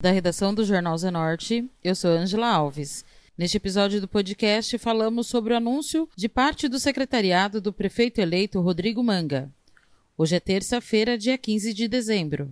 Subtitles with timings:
[0.00, 3.04] Da redação do Jornal Zenorte, eu sou Angela Alves.
[3.36, 8.60] Neste episódio do podcast, falamos sobre o anúncio de parte do secretariado do prefeito eleito
[8.60, 9.50] Rodrigo Manga.
[10.16, 12.48] Hoje é terça-feira, dia 15 de dezembro.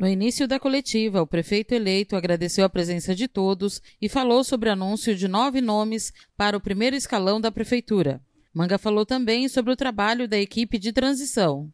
[0.00, 4.70] No início da coletiva, o prefeito eleito agradeceu a presença de todos e falou sobre
[4.70, 8.18] o anúncio de nove nomes para o primeiro escalão da prefeitura.
[8.54, 11.70] Manga falou também sobre o trabalho da equipe de transição.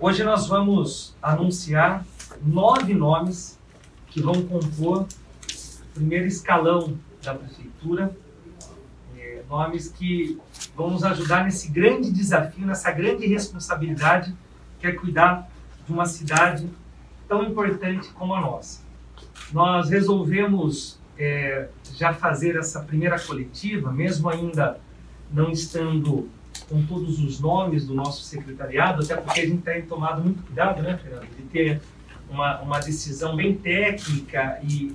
[0.00, 2.02] Hoje nós vamos anunciar
[2.42, 3.58] nove nomes
[4.06, 8.16] que vão compor o primeiro escalão da prefeitura.
[9.18, 10.40] É, nomes que
[10.74, 14.34] vão nos ajudar nesse grande desafio, nessa grande responsabilidade
[14.78, 15.46] que é cuidar
[15.86, 16.66] de uma cidade
[17.30, 18.82] tão importante como a nossa.
[19.52, 24.80] Nós resolvemos é, já fazer essa primeira coletiva, mesmo ainda
[25.32, 26.28] não estando
[26.68, 30.82] com todos os nomes do nosso secretariado, até porque a gente tem tomado muito cuidado,
[30.82, 31.80] né, Fernando, de ter
[32.28, 34.92] uma, uma decisão bem técnica e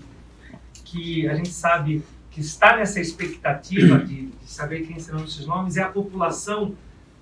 [0.83, 5.77] que a gente sabe que está nessa expectativa de, de saber quem serão esses nomes,
[5.77, 6.75] é a população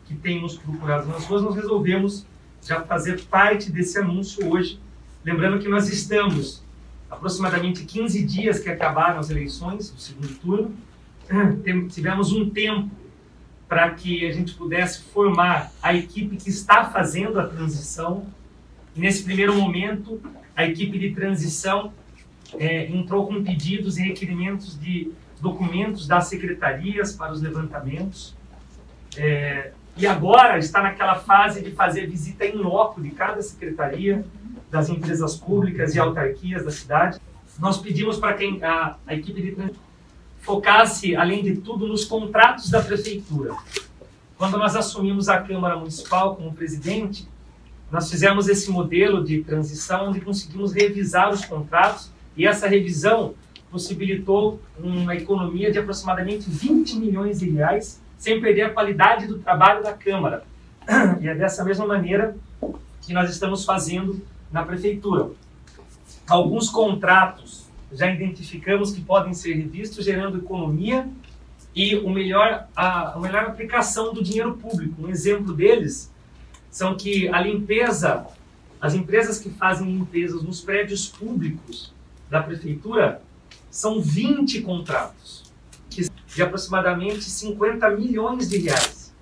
[0.05, 2.25] que tem nos procurado nas ruas, nós resolvemos
[2.63, 4.79] já fazer parte desse anúncio hoje.
[5.23, 6.61] Lembrando que nós estamos
[7.09, 10.75] aproximadamente 15 dias que acabaram as eleições, o segundo turno,
[11.89, 12.91] tivemos um tempo
[13.67, 18.25] para que a gente pudesse formar a equipe que está fazendo a transição.
[18.95, 20.21] Nesse primeiro momento,
[20.55, 21.93] a equipe de transição
[22.59, 28.35] é, entrou com pedidos e requerimentos de documentos das secretarias para os levantamentos.
[29.17, 34.25] É, e agora está naquela fase de fazer visita em loco de cada secretaria,
[34.73, 37.21] das empresas públicas e autarquias da cidade.
[37.59, 39.83] Nós pedimos para quem a, a equipe de transição
[40.41, 43.55] focasse, além de tudo, nos contratos da prefeitura.
[44.35, 47.29] Quando nós assumimos a Câmara Municipal como presidente,
[47.91, 53.35] nós fizemos esse modelo de transição onde conseguimos revisar os contratos e essa revisão
[53.69, 59.83] possibilitou uma economia de aproximadamente 20 milhões de reais sem perder a qualidade do trabalho
[59.83, 60.43] da Câmara.
[61.21, 62.35] E é dessa mesma maneira
[63.01, 64.19] que nós estamos fazendo
[64.53, 65.31] na Prefeitura.
[66.29, 71.09] Alguns contratos já identificamos que podem ser revistos, gerando economia
[71.75, 75.05] e o melhor, a, a melhor aplicação do dinheiro público.
[75.05, 76.11] Um exemplo deles
[76.69, 78.27] são que a limpeza,
[78.79, 81.91] as empresas que fazem limpezas nos prédios públicos
[82.29, 83.21] da prefeitura,
[83.69, 85.51] são 20 contratos,
[85.89, 89.13] de aproximadamente 50 milhões de reais.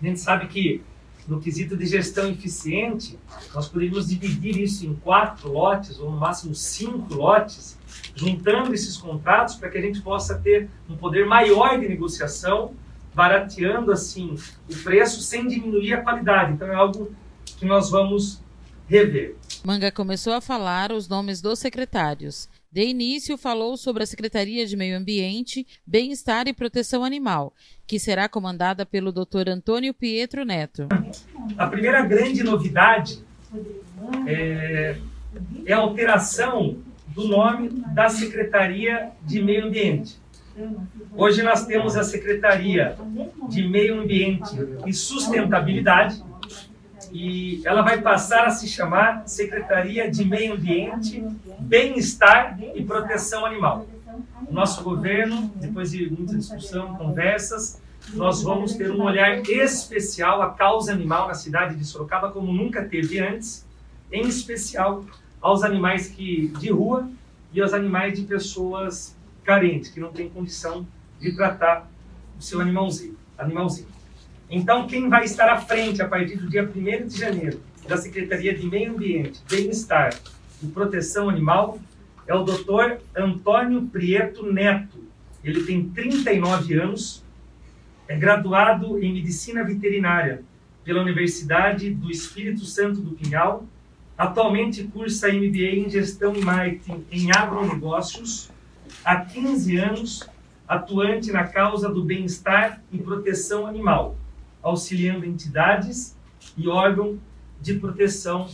[0.00, 0.82] A gente sabe que
[1.28, 3.18] no quesito de gestão eficiente,
[3.54, 7.78] nós poderíamos dividir isso em quatro lotes, ou no máximo cinco lotes,
[8.14, 12.74] juntando esses contratos para que a gente possa ter um poder maior de negociação
[13.14, 14.36] barateando assim
[14.68, 16.52] o preço sem diminuir a qualidade.
[16.52, 17.12] Então é algo
[17.44, 18.42] que nós vamos
[18.88, 19.36] rever.
[19.64, 22.48] Manga começou a falar os nomes dos secretários.
[22.72, 27.52] De início, falou sobre a Secretaria de Meio Ambiente, Bem-Estar e Proteção Animal,
[27.84, 29.48] que será comandada pelo Dr.
[29.48, 30.86] Antônio Pietro Neto.
[31.58, 33.24] A primeira grande novidade
[34.24, 34.96] é,
[35.66, 36.78] é a alteração
[37.08, 40.16] do nome da Secretaria de Meio Ambiente.
[41.16, 42.96] Hoje nós temos a Secretaria
[43.48, 44.48] de Meio Ambiente
[44.86, 46.22] e Sustentabilidade
[47.12, 51.24] e ela vai passar a se chamar Secretaria de Meio Ambiente,
[51.58, 53.86] Bem-Estar e Proteção Animal.
[54.48, 57.80] O nosso governo, depois de muita discussão, conversas,
[58.14, 62.84] nós vamos ter um olhar especial à causa animal na cidade de Sorocaba, como nunca
[62.84, 63.66] teve antes,
[64.10, 65.04] em especial
[65.40, 67.08] aos animais que, de rua
[67.52, 70.86] e aos animais de pessoas carentes, que não tem condição
[71.20, 71.88] de tratar
[72.38, 73.16] o seu animalzinho.
[73.38, 73.88] animalzinho.
[74.50, 78.52] Então, quem vai estar à frente a partir do dia 1 de janeiro da Secretaria
[78.52, 80.12] de Meio Ambiente, Bem-Estar
[80.60, 81.78] e Proteção Animal
[82.26, 82.98] é o Dr.
[83.16, 85.04] Antônio Prieto Neto.
[85.44, 87.24] Ele tem 39 anos,
[88.08, 90.42] é graduado em Medicina Veterinária
[90.84, 93.64] pela Universidade do Espírito Santo do Pinhal.
[94.18, 98.50] Atualmente cursa MBA em Gestão e Marketing em Agronegócios
[99.04, 100.28] há 15 anos
[100.66, 104.16] atuante na causa do bem-estar e proteção animal,
[104.62, 106.16] auxiliando entidades
[106.56, 107.18] e órgãos
[107.60, 108.48] de proteção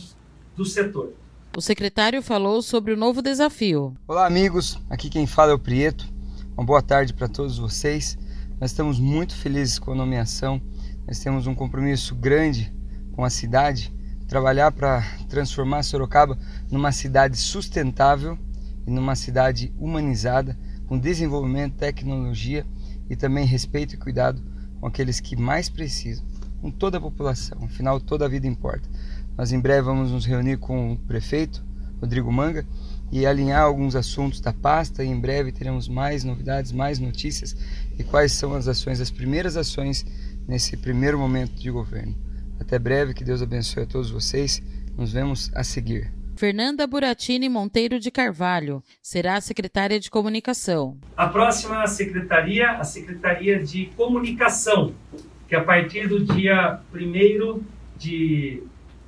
[0.55, 1.13] do setor.
[1.55, 3.95] O secretário falou sobre o novo desafio.
[4.07, 4.79] Olá, amigos.
[4.89, 6.07] Aqui quem fala é o Prieto.
[6.55, 8.17] Uma boa tarde para todos vocês.
[8.59, 10.61] Nós estamos muito felizes com a nomeação.
[11.07, 12.73] Nós temos um compromisso grande
[13.13, 13.93] com a cidade,
[14.27, 16.37] trabalhar para transformar Sorocaba
[16.69, 18.37] numa cidade sustentável
[18.85, 22.65] e numa cidade humanizada, com desenvolvimento, tecnologia
[23.09, 24.41] e também respeito e cuidado
[24.79, 26.25] com aqueles que mais precisam,
[26.61, 27.57] com toda a população.
[27.63, 28.87] Afinal, toda a vida importa.
[29.37, 31.63] Nós em breve vamos nos reunir com o prefeito
[32.01, 32.65] Rodrigo Manga
[33.11, 37.55] e alinhar alguns assuntos da pasta e em breve teremos mais novidades, mais notícias
[37.97, 40.05] e quais são as ações, as primeiras ações
[40.47, 42.15] nesse primeiro momento de governo.
[42.59, 44.61] Até breve, que Deus abençoe a todos vocês.
[44.97, 46.16] Nos vemos a seguir.
[46.37, 50.95] Fernanda Buratini Monteiro de Carvalho será a secretária de comunicação.
[51.17, 54.93] A próxima secretaria, a Secretaria de Comunicação,
[55.47, 57.63] que a partir do dia 1
[57.97, 58.61] de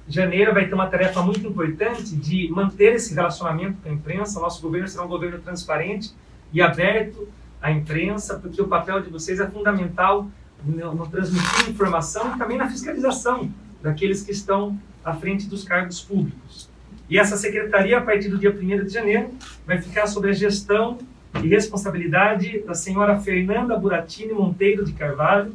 [0.07, 4.39] janeiro vai ter uma tarefa muito importante de manter esse relacionamento com a imprensa.
[4.39, 6.11] Nosso governo será um governo transparente
[6.51, 7.27] e aberto
[7.61, 10.27] à imprensa, porque o papel de vocês é fundamental
[10.65, 13.53] no, no transmitir informação e também na fiscalização
[13.83, 14.75] daqueles que estão
[15.05, 16.68] à frente dos cargos públicos.
[17.09, 19.31] E essa secretaria, a partir do dia 1 de janeiro,
[19.65, 20.99] vai ficar sob a gestão
[21.43, 25.53] e responsabilidade da senhora Fernanda Buratini Monteiro de Carvalho,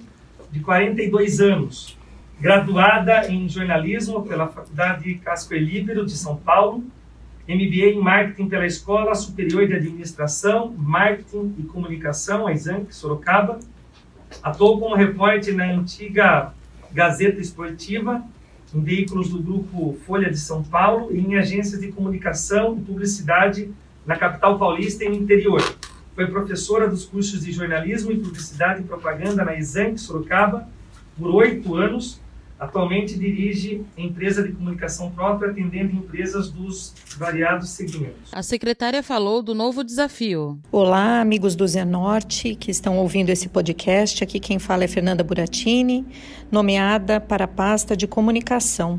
[0.50, 1.96] de 42 anos,
[2.40, 6.84] graduada em jornalismo pela Faculdade Casco Líbero de São Paulo,
[7.46, 13.60] MBA em marketing pela Escola Superior de Administração, Marketing e Comunicação, a Exanc, Sorocaba.
[14.42, 16.52] Atuou como repórter na antiga
[16.92, 18.24] Gazeta Esportiva,
[18.74, 23.70] em veículos do grupo Folha de São Paulo e em agências de comunicação e publicidade
[24.04, 25.62] na capital paulista e no interior.
[26.14, 30.68] Foi professora dos cursos de jornalismo e publicidade e propaganda na Exanc, Sorocaba,
[31.16, 32.20] por oito anos
[32.64, 38.32] Atualmente dirige empresa de comunicação própria, atendendo empresas dos variados segmentos.
[38.32, 40.58] A secretária falou do novo desafio.
[40.72, 44.24] Olá, amigos do Zenorte que estão ouvindo esse podcast.
[44.24, 46.06] Aqui quem fala é Fernanda Buratini,
[46.50, 48.98] nomeada para a pasta de comunicação.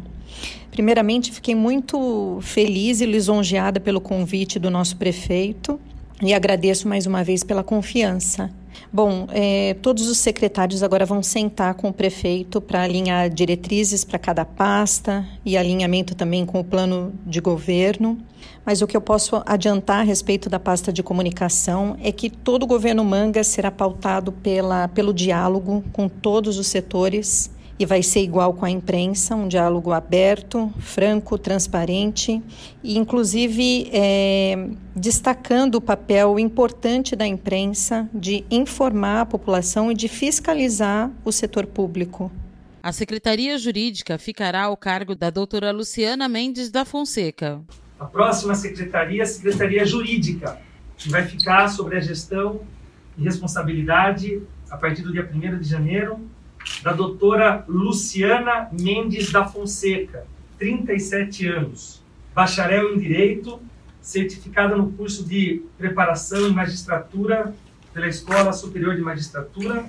[0.70, 5.80] Primeiramente, fiquei muito feliz e lisonjeada pelo convite do nosso prefeito
[6.22, 8.52] e agradeço mais uma vez pela confiança.
[8.96, 14.18] Bom, é, todos os secretários agora vão sentar com o prefeito para alinhar diretrizes para
[14.18, 18.18] cada pasta e alinhamento também com o plano de governo.
[18.66, 22.64] Mas o que eu posso adiantar a respeito da pasta de comunicação é que todo
[22.64, 28.22] o governo Manga será pautado pela, pelo diálogo com todos os setores e vai ser
[28.22, 32.42] igual com a imprensa, um diálogo aberto, franco, transparente
[32.82, 40.08] e, inclusive, é, destacando o papel importante da imprensa de informar a população e de
[40.08, 42.32] fiscalizar o setor público.
[42.82, 47.62] A Secretaria Jurídica ficará ao cargo da doutora Luciana Mendes da Fonseca.
[48.00, 50.60] A próxima secretaria é a Secretaria Jurídica,
[50.96, 52.62] que vai ficar sobre a gestão
[53.18, 56.20] e responsabilidade a partir do dia 1 de janeiro
[56.82, 60.26] da doutora Luciana Mendes da Fonseca,
[60.58, 62.04] 37 anos,
[62.34, 63.60] bacharel em Direito,
[64.02, 67.56] certificada no curso de preparação em magistratura
[67.94, 69.86] pela Escola Superior de Magistratura,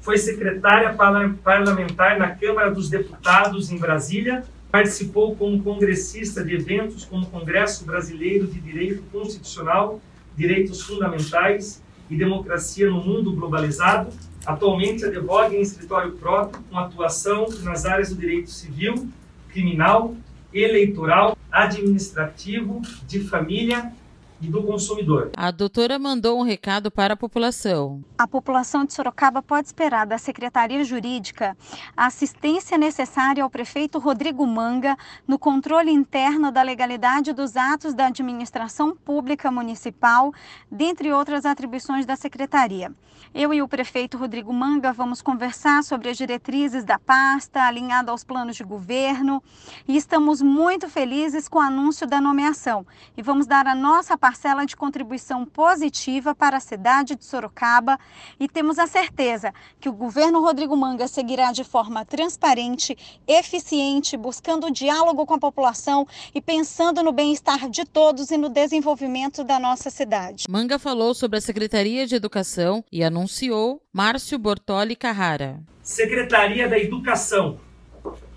[0.00, 7.26] foi secretária parlamentar na Câmara dos Deputados em Brasília, participou como congressista de eventos como
[7.26, 10.00] Congresso Brasileiro de Direito Constitucional,
[10.36, 14.10] Direitos Fundamentais e Democracia no Mundo Globalizado,
[14.44, 19.08] Atualmente advoga em escritório próprio com atuação nas áreas do direito civil,
[19.50, 20.14] criminal,
[20.52, 23.92] eleitoral, administrativo, de família
[24.40, 25.30] e do consumidor.
[25.36, 28.02] A doutora mandou um recado para a população.
[28.18, 31.56] A população de Sorocaba pode esperar da Secretaria Jurídica
[31.96, 38.06] a assistência necessária ao prefeito Rodrigo Manga no controle interno da legalidade dos atos da
[38.06, 40.32] administração pública municipal,
[40.70, 42.92] dentre outras atribuições da secretaria.
[43.32, 48.24] Eu e o prefeito Rodrigo Manga vamos conversar sobre as diretrizes da pasta, alinhado aos
[48.24, 49.42] planos de governo,
[49.86, 52.84] e estamos muito felizes com o anúncio da nomeação
[53.16, 57.98] e vamos dar a nossa parcela de contribuição positiva para a cidade de Sorocaba
[58.38, 62.96] e temos a certeza que o governo Rodrigo Manga seguirá de forma transparente,
[63.26, 68.48] eficiente, buscando o diálogo com a população e pensando no bem-estar de todos e no
[68.48, 70.44] desenvolvimento da nossa cidade.
[70.48, 75.58] Manga falou sobre a Secretaria de Educação e anunciou Márcio Bortoli Carrara.
[75.82, 77.58] Secretaria da Educação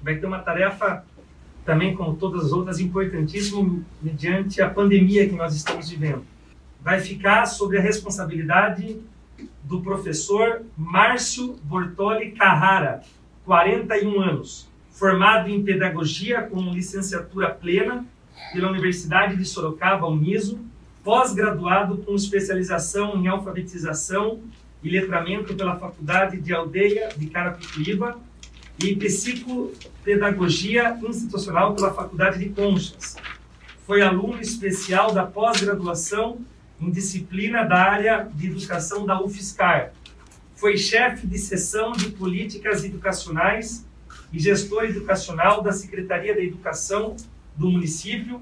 [0.02, 1.06] vai ter uma tarefa
[1.65, 6.24] também como todas as outras, importantíssimo mediante a pandemia que nós estamos vivendo.
[6.82, 9.00] Vai ficar sobre a responsabilidade
[9.63, 13.01] do professor Márcio Bortoli Carrara,
[13.46, 18.05] 41 anos, formado em pedagogia com licenciatura plena
[18.51, 20.60] pela Universidade de Sorocaba, Uniso,
[21.03, 24.41] pós-graduado com especialização em alfabetização
[24.84, 28.20] e letramento pela Faculdade de Aldeia de Carapicuíba
[28.82, 33.15] e Psicopedagogia Institucional pela Faculdade de Conchas.
[33.86, 36.39] Foi aluno especial da pós-graduação
[36.80, 39.94] em disciplina da área de educação da UFSCar.
[40.56, 43.86] Foi chefe de seção de políticas educacionais
[44.32, 47.15] e gestor educacional da Secretaria da Educação
[47.56, 48.42] do município,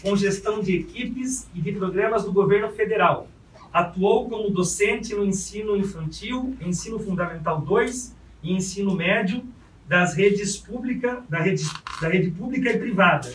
[0.00, 3.28] com gestão de equipes e de programas do governo federal.
[3.72, 9.42] Atuou como docente no ensino infantil, ensino fundamental 2 e ensino médio
[9.92, 11.64] das redes pública, da rede,
[12.00, 13.30] da rede pública e privada.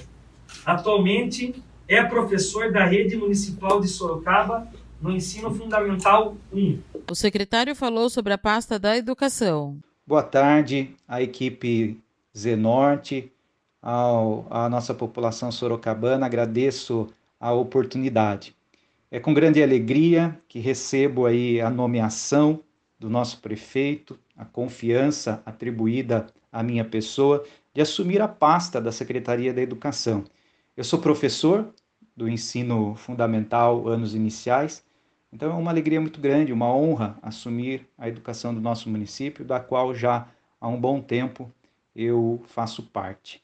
[0.66, 4.68] Atualmente é professor da rede municipal de Sorocaba
[5.00, 6.80] no ensino fundamental 1.
[7.12, 9.78] O secretário falou sobre a pasta da educação.
[10.08, 12.02] Boa tarde à equipe
[12.36, 13.32] Zenorte,
[13.80, 17.08] ao, à nossa população sorocabana, agradeço
[17.40, 18.56] a oportunidade.
[19.12, 22.62] É com grande alegria que recebo aí a nomeação
[23.00, 29.54] do nosso prefeito, a confiança atribuída à minha pessoa de assumir a pasta da Secretaria
[29.54, 30.24] da Educação.
[30.76, 31.74] Eu sou professor
[32.16, 34.84] do ensino fundamental, anos iniciais,
[35.32, 39.60] então é uma alegria muito grande, uma honra assumir a educação do nosso município, da
[39.60, 40.28] qual já
[40.60, 41.52] há um bom tempo
[41.96, 43.44] eu faço parte.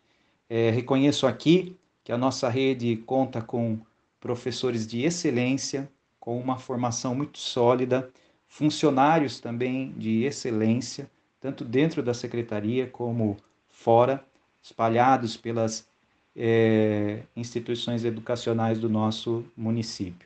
[0.50, 3.79] É, reconheço aqui que a nossa rede conta com
[4.19, 8.10] professores de excelência, com uma formação muito sólida,
[8.48, 11.10] funcionários também de excelência,
[11.43, 13.35] tanto dentro da secretaria como
[13.67, 14.23] fora,
[14.62, 15.85] espalhados pelas
[16.33, 20.25] é, instituições educacionais do nosso município.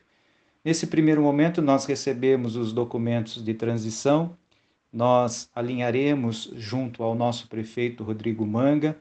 [0.64, 4.38] Nesse primeiro momento, nós recebemos os documentos de transição,
[4.94, 8.96] nós alinharemos junto ao nosso prefeito Rodrigo Manga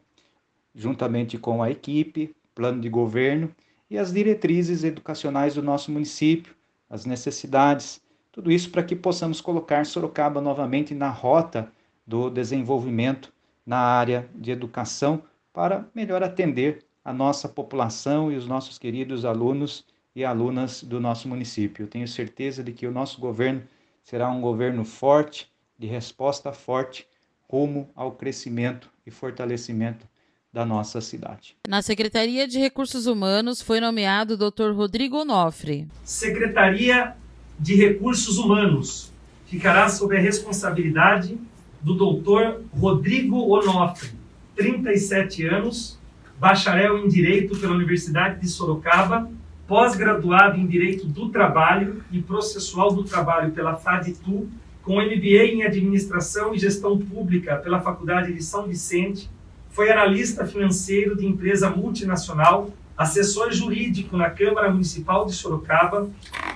[0.75, 3.55] juntamente com a equipe, plano de governo
[3.91, 6.55] e as diretrizes educacionais do nosso município,
[6.89, 8.01] as necessidades,
[8.33, 11.71] tudo isso para que possamos colocar Sorocaba novamente na rota
[12.07, 13.33] do desenvolvimento
[13.65, 15.23] na área de educação
[15.53, 19.85] para melhor atender a nossa população e os nossos queridos alunos
[20.15, 21.85] e alunas do nosso município.
[21.85, 23.63] Eu tenho certeza de que o nosso governo
[24.03, 27.07] será um governo forte, de resposta forte,
[27.49, 30.07] rumo ao crescimento e fortalecimento
[30.53, 31.57] da nossa cidade.
[31.69, 34.73] Na Secretaria de Recursos Humanos foi nomeado o Dr.
[34.75, 35.87] Rodrigo Onofre.
[36.03, 37.15] Secretaria
[37.59, 39.13] de Recursos Humanos
[39.47, 41.39] ficará sob a responsabilidade
[41.83, 42.63] do Dr.
[42.73, 44.11] Rodrigo Onofre,
[44.55, 45.99] 37 anos,
[46.39, 49.31] bacharel em Direito pela Universidade de Sorocaba,
[49.67, 54.49] pós-graduado em Direito do Trabalho e Processual do Trabalho pela FADTU,
[54.83, 59.29] com MBA em Administração e Gestão Pública pela Faculdade de São Vicente
[59.77, 66.09] foi analista financeiro de empresa multinacional, assessor jurídico na Câmara Municipal de Sorocaba,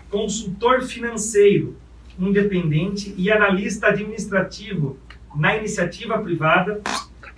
[0.09, 1.77] consultor financeiro
[2.19, 4.99] independente e analista administrativo
[5.35, 6.81] na iniciativa privada.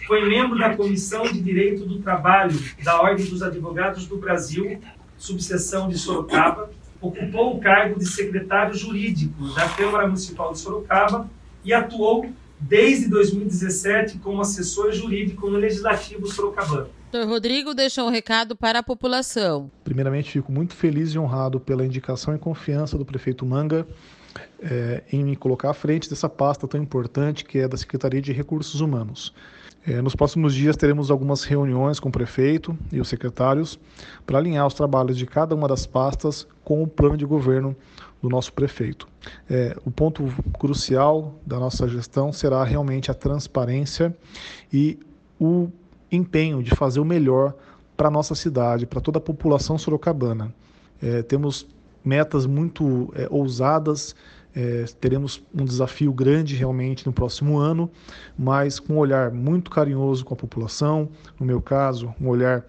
[0.06, 4.80] Foi membro da Comissão de Direito do Trabalho da Ordem dos Advogados do Brasil,
[5.16, 6.70] subseção de Sorocaba.
[7.00, 11.28] Ocupou o cargo de secretário jurídico da Câmara Municipal de Sorocaba
[11.64, 16.88] e atuou desde 2017 como assessor jurídico no Legislativo Sorocabano.
[17.12, 17.28] Dr.
[17.28, 19.70] Rodrigo deixou um recado para a população.
[19.84, 23.86] Primeiramente, fico muito feliz e honrado pela indicação e confiança do prefeito Manga
[24.58, 28.32] é, em me colocar à frente dessa pasta tão importante que é da Secretaria de
[28.32, 29.34] Recursos Humanos.
[29.86, 33.78] É, nos próximos dias teremos algumas reuniões com o prefeito e os secretários
[34.24, 37.76] para alinhar os trabalhos de cada uma das pastas com o plano de governo
[38.22, 39.06] do nosso prefeito.
[39.50, 44.16] É, o ponto crucial da nossa gestão será realmente a transparência
[44.72, 44.98] e
[45.38, 45.70] o
[46.12, 47.54] empenho de fazer o melhor
[47.96, 50.54] para a nossa cidade, para toda a população sorocabana.
[51.02, 51.66] É, temos
[52.04, 54.14] metas muito é, ousadas,
[54.54, 57.90] é, teremos um desafio grande realmente no próximo ano,
[58.38, 61.08] mas com um olhar muito carinhoso com a população,
[61.40, 62.64] no meu caso, um olhar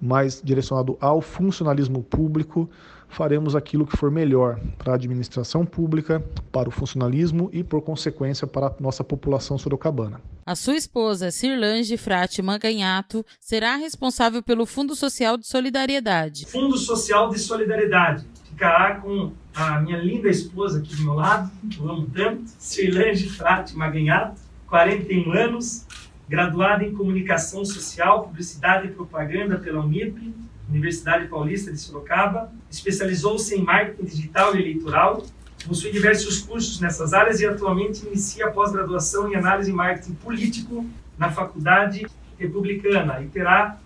[0.00, 2.68] mais direcionado ao funcionalismo público,
[3.12, 8.46] faremos aquilo que for melhor para a administração pública, para o funcionalismo e, por consequência,
[8.46, 10.20] para a nossa população sorocabana.
[10.44, 16.46] A sua esposa, Cirlange Frati Manganhato, será responsável pelo Fundo Social de Solidariedade.
[16.46, 21.88] Fundo Social de Solidariedade ficará com a minha linda esposa aqui do meu lado, eu
[21.88, 25.86] amo tanto, Cirlange Frati Manganhato, 41 anos,
[26.28, 30.34] graduada em Comunicação Social, Publicidade e Propaganda pela Unip,
[30.72, 35.22] Universidade Paulista de Sorocaba, especializou-se em marketing digital e eleitoral,
[35.66, 40.86] possui diversos cursos nessas áreas e atualmente inicia pós-graduação em análise e marketing político
[41.18, 42.06] na Faculdade
[42.38, 43.78] Republicana e terá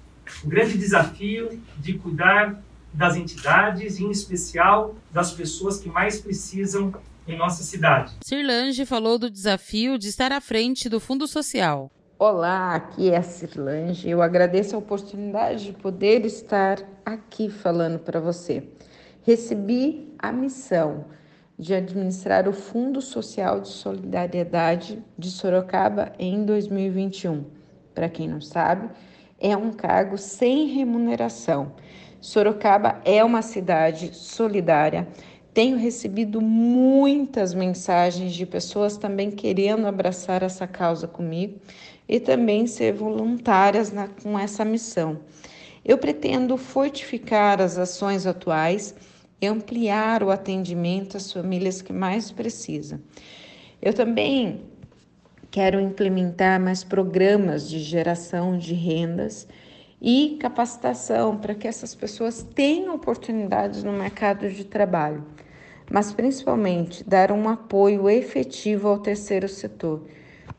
[0.45, 2.62] o grande desafio de cuidar
[2.93, 6.95] das entidades, em especial das pessoas que mais precisam
[7.28, 8.14] em nossa cidade.
[8.25, 13.23] Sirlange falou do desafio de estar à frente do Fundo Social Olá, aqui é a
[13.23, 14.08] Cirlange.
[14.08, 18.62] Eu agradeço a oportunidade de poder estar aqui falando para você.
[19.20, 21.04] Recebi a missão
[21.58, 27.44] de administrar o Fundo Social de Solidariedade de Sorocaba em 2021.
[27.94, 28.88] Para quem não sabe,
[29.38, 31.73] é um cargo sem remuneração.
[32.18, 35.06] Sorocaba é uma cidade solidária.
[35.52, 41.58] Tenho recebido muitas mensagens de pessoas também querendo abraçar essa causa comigo
[42.08, 45.20] e também ser voluntárias na, com essa missão.
[45.84, 48.94] Eu pretendo fortificar as ações atuais
[49.40, 53.00] e ampliar o atendimento às famílias que mais precisam.
[53.80, 54.62] Eu também
[55.50, 59.46] quero implementar mais programas de geração de rendas
[60.00, 65.25] e capacitação para que essas pessoas tenham oportunidades no mercado de trabalho,
[65.90, 70.02] mas principalmente dar um apoio efetivo ao terceiro setor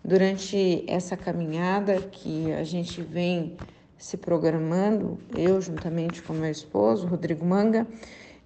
[0.08, 3.58] Durante essa caminhada que a gente vem
[3.98, 7.86] se programando, eu juntamente com meu esposo, Rodrigo Manga,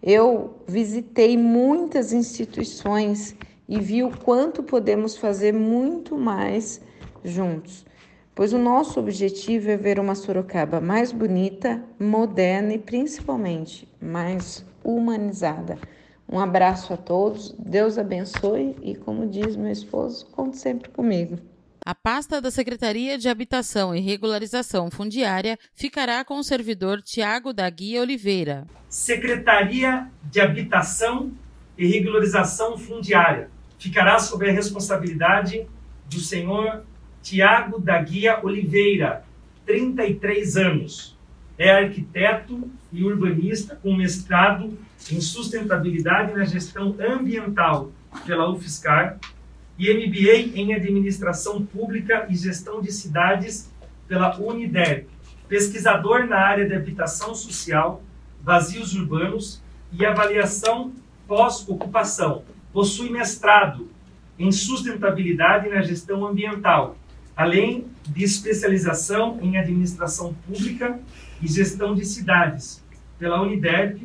[0.02, 3.36] eu visitei muitas instituições
[3.70, 6.82] e vi o quanto podemos fazer muito mais
[7.24, 7.86] juntos.
[8.34, 15.78] Pois o nosso objetivo é ver uma Sorocaba mais bonita, moderna e principalmente mais humanizada.
[16.28, 21.51] Um abraço a todos, Deus abençoe e, como diz meu esposo, conte sempre comigo.
[21.84, 27.68] A pasta da Secretaria de Habitação e Regularização Fundiária ficará com o servidor Tiago da
[27.72, 28.68] Guia Oliveira.
[28.88, 31.32] Secretaria de Habitação
[31.76, 35.66] e Regularização Fundiária ficará sob a responsabilidade
[36.08, 36.84] do senhor
[37.24, 39.26] Tiago da Guia Oliveira,
[39.66, 41.18] 33 anos.
[41.58, 44.78] É arquiteto e urbanista com mestrado
[45.12, 47.92] em sustentabilidade na gestão ambiental
[48.24, 49.18] pela UFSCar
[49.82, 53.68] e MBA em Administração Pública e Gestão de Cidades
[54.08, 55.08] pela Uniderp,
[55.50, 58.04] pesquisador na área de habitação social,
[58.44, 59.60] vazios urbanos
[59.92, 60.94] e avaliação
[61.28, 62.44] pós-ocupação.
[62.72, 63.90] Possui mestrado
[64.38, 66.96] em sustentabilidade na gestão ambiental,
[67.36, 71.00] além de especialização em administração pública
[71.42, 72.84] e gestão de cidades
[73.18, 74.00] pela Uniderp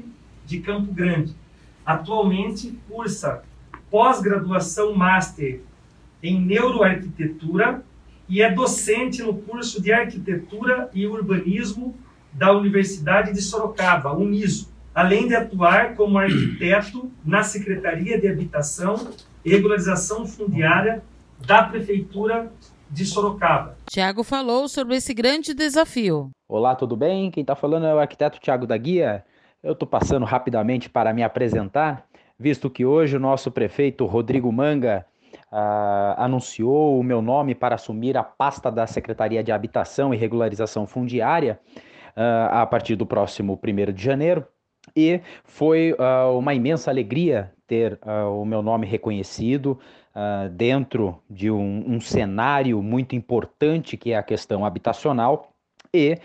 [0.46, 1.36] de Campo Grande.
[1.84, 3.42] Atualmente cursa
[3.90, 5.60] pós-graduação Master
[6.22, 7.82] em Neuroarquitetura
[8.28, 11.94] e é docente no curso de Arquitetura e Urbanismo
[12.32, 19.08] da Universidade de Sorocaba, UNISO, além de atuar como arquiteto na Secretaria de Habitação
[19.44, 21.02] e Regularização Fundiária
[21.46, 22.52] da Prefeitura
[22.90, 23.76] de Sorocaba.
[23.88, 26.30] Tiago falou sobre esse grande desafio.
[26.48, 27.30] Olá, tudo bem?
[27.30, 29.24] Quem está falando é o arquiteto Tiago da Guia.
[29.62, 32.06] Eu estou passando rapidamente para me apresentar
[32.38, 35.06] visto que hoje o nosso prefeito Rodrigo Manga
[35.52, 40.86] uh, anunciou o meu nome para assumir a pasta da Secretaria de Habitação e Regularização
[40.86, 41.58] Fundiária
[42.16, 44.46] uh, a partir do próximo 1 de janeiro.
[44.94, 47.98] E foi uh, uma imensa alegria ter
[48.30, 49.76] o meu nome reconhecido
[50.52, 55.52] dentro de um, um, cenário muito importante que é a questão habitacional.
[55.92, 56.16] E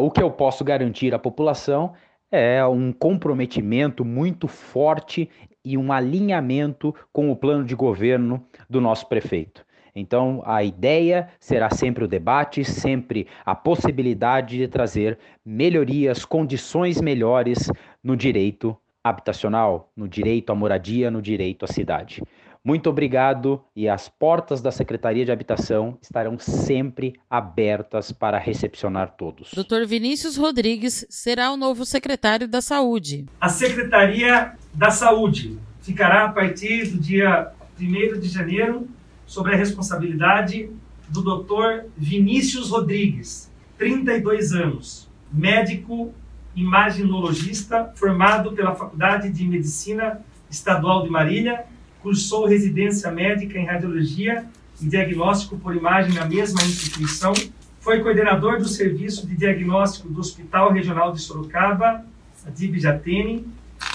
[0.00, 1.94] o que eu posso garantir à população
[2.30, 5.28] é um comprometimento muito forte
[5.64, 9.64] e um alinhamento com o plano de governo do nosso prefeito.
[9.94, 17.70] Então, a ideia será sempre o debate, sempre a possibilidade de trazer melhorias, condições melhores
[18.02, 22.22] no direito habitacional, no direito à moradia, no direito à cidade.
[22.66, 29.50] Muito obrigado e as portas da Secretaria de Habitação estarão sempre abertas para recepcionar todos.
[29.52, 29.84] Dr.
[29.86, 33.26] Vinícius Rodrigues será o novo secretário da Saúde.
[33.38, 38.88] A Secretaria da Saúde ficará a partir do dia 1 de janeiro
[39.26, 40.70] sob a responsabilidade
[41.10, 41.90] do Dr.
[41.94, 46.14] Vinícius Rodrigues, 32 anos, médico
[46.56, 51.66] imaginologista formado pela Faculdade de Medicina Estadual de Marília
[52.04, 54.44] cursou residência médica em radiologia
[54.78, 57.32] e diagnóstico por imagem na mesma instituição,
[57.80, 62.04] foi coordenador do serviço de diagnóstico do Hospital Regional de Sorocaba,
[62.46, 63.46] a DIB-Jatene.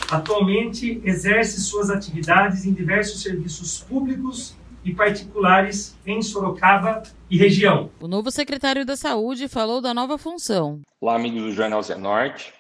[0.09, 7.91] Atualmente exerce suas atividades em diversos serviços públicos e particulares em Sorocaba e região.
[7.99, 10.81] O novo secretário da Saúde falou da nova função.
[10.99, 12.53] Olá, amigos do Jornal Zé Norte.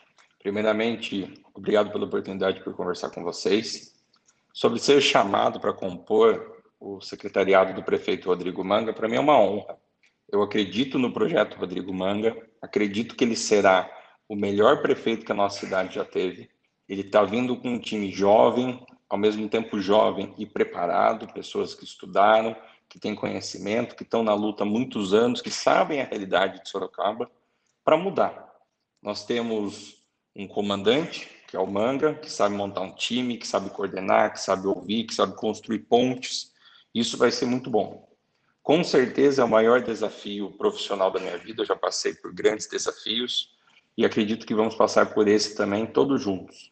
[0.43, 3.98] Primeiramente, obrigado pela oportunidade por conversar com vocês.
[4.53, 9.39] Sobre ser chamado para compor o secretariado do prefeito Rodrigo Manga, para mim é uma
[9.39, 9.77] honra.
[10.31, 13.89] Eu acredito no projeto Rodrigo Manga, acredito que ele será
[14.27, 16.49] o melhor prefeito que a nossa cidade já teve.
[16.87, 21.83] Ele está vindo com um time jovem, ao mesmo tempo jovem e preparado, pessoas que
[21.83, 22.55] estudaram,
[22.87, 26.69] que têm conhecimento, que estão na luta há muitos anos, que sabem a realidade de
[26.69, 27.29] Sorocaba,
[27.83, 28.51] para mudar.
[29.01, 30.03] Nós temos
[30.35, 34.39] um comandante, que é o Manga, que sabe montar um time, que sabe coordenar, que
[34.39, 36.53] sabe ouvir, que sabe construir pontes.
[36.93, 38.07] Isso vai ser muito bom.
[38.61, 41.63] Com certeza é o maior desafio profissional da minha vida.
[41.63, 43.49] Eu já passei por grandes desafios
[43.97, 46.71] e acredito que vamos passar por esse também todos juntos.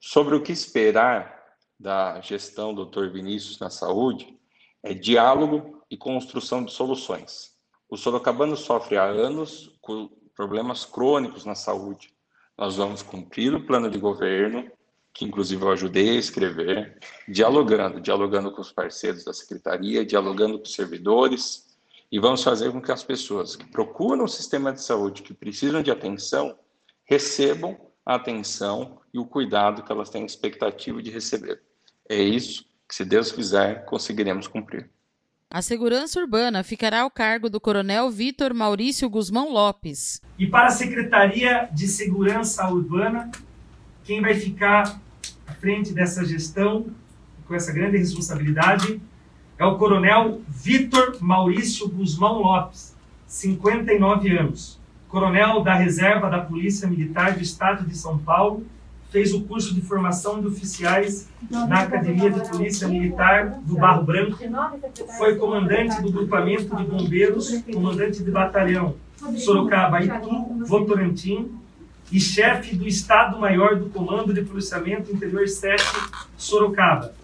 [0.00, 1.36] Sobre o que esperar
[1.78, 3.10] da gestão do Dr.
[3.12, 4.34] Vinícius na saúde,
[4.82, 7.54] é diálogo e construção de soluções.
[7.86, 12.15] O sorocabano sofre há anos com problemas crônicos na saúde.
[12.56, 14.70] Nós vamos cumprir o plano de governo,
[15.12, 20.64] que inclusive eu ajudei a escrever, dialogando, dialogando com os parceiros da secretaria, dialogando com
[20.64, 21.66] os servidores,
[22.10, 25.82] e vamos fazer com que as pessoas que procuram o sistema de saúde, que precisam
[25.82, 26.58] de atenção,
[27.04, 31.60] recebam a atenção e o cuidado que elas têm expectativa de receber.
[32.08, 34.88] É isso que, se Deus quiser, conseguiremos cumprir.
[35.48, 40.20] A segurança urbana ficará ao cargo do Coronel Vitor Maurício Guzmão Lopes.
[40.36, 43.30] E para a Secretaria de Segurança Urbana,
[44.02, 45.00] quem vai ficar
[45.46, 46.86] à frente dessa gestão,
[47.46, 49.00] com essa grande responsabilidade,
[49.56, 52.96] é o Coronel Vitor Maurício Guzmão Lopes,
[53.28, 54.80] 59 anos.
[55.06, 58.66] Coronel da Reserva da Polícia Militar do Estado de São Paulo,
[59.16, 64.36] fez o curso de formação de oficiais na Academia de Polícia Militar do Barro Branco,
[65.16, 68.94] foi comandante do grupamento de bombeiros, comandante de batalhão
[69.38, 71.50] Sorocaba, Itu, Votorantim
[72.12, 75.82] e chefe do Estado-Maior do Comando de Policiamento Interior 7,
[76.36, 77.14] Sorocaba.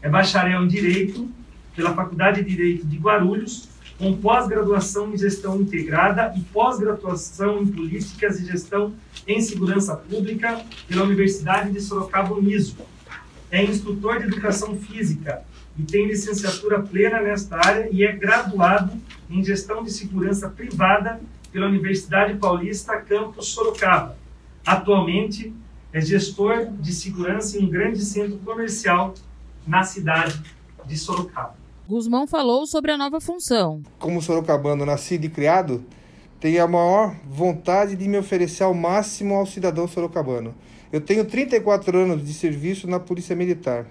[0.00, 1.28] É bacharel em Direito
[1.76, 3.68] pela Faculdade de Direito de Guarulhos,
[4.02, 8.92] com pós-graduação em Gestão Integrada e pós-graduação em Políticas e Gestão
[9.28, 12.76] em Segurança Pública pela Universidade de Sorocaba Uniso.
[13.48, 15.44] É instrutor de Educação Física
[15.78, 18.92] e tem licenciatura plena nesta área e é graduado
[19.30, 21.20] em Gestão de Segurança Privada
[21.52, 24.18] pela Universidade Paulista Campus Sorocaba.
[24.66, 25.54] Atualmente
[25.92, 29.14] é gestor de segurança em um grande centro comercial
[29.64, 30.42] na cidade
[30.84, 31.61] de Sorocaba.
[31.92, 33.82] Guzmão falou sobre a nova função.
[33.98, 35.84] Como sorocabano nascido e criado,
[36.40, 40.54] tenho a maior vontade de me oferecer ao máximo ao cidadão sorocabano.
[40.90, 43.86] Eu tenho 34 anos de serviço na Polícia Militar.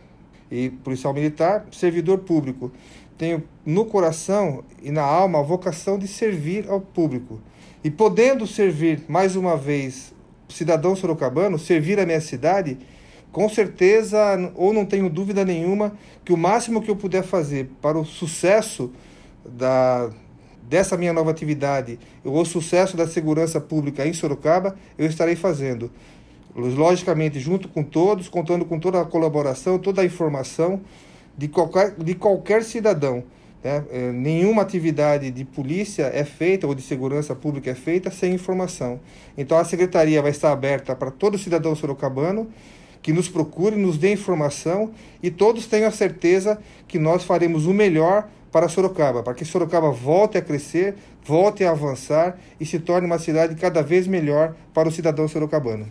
[0.50, 2.72] E policial militar, servidor público.
[3.20, 7.40] Tenho no coração e na alma a vocação de servir ao público.
[7.84, 10.12] E podendo servir mais uma vez
[10.50, 12.80] cidadão sorocabano, servir a minha cidade,
[13.32, 15.94] com certeza, ou não tenho dúvida nenhuma,
[16.26, 18.91] que o máximo que eu puder fazer para o sucesso
[19.46, 20.10] da,
[20.63, 25.89] dessa minha nova atividade, ou o sucesso da segurança pública em Sorocaba, eu estarei fazendo.
[26.54, 30.82] Logicamente, junto com todos, contando com toda a colaboração, toda a informação
[31.38, 33.24] de qualquer, de qualquer cidadão.
[33.63, 33.84] Né?
[33.89, 39.00] É, nenhuma atividade de polícia é feita ou de segurança pública é feita sem informação.
[39.38, 42.50] Então, a secretaria vai estar aberta para todo cidadão sorocabano
[43.02, 47.74] que nos procure, nos dê informação e todos tenham a certeza que nós faremos o
[47.74, 53.08] melhor para Sorocaba, para que Sorocaba volte a crescer, volte a avançar e se torne
[53.08, 55.90] uma cidade cada vez melhor para o cidadão sorocabano.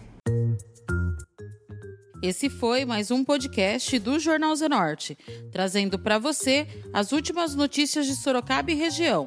[2.23, 5.16] Esse foi mais um podcast do Jornal Zenorte,
[5.51, 9.27] trazendo para você as últimas notícias de Sorocaba e região.